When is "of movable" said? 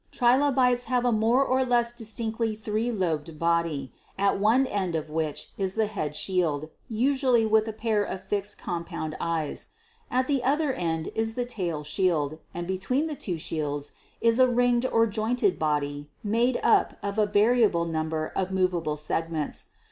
18.35-18.97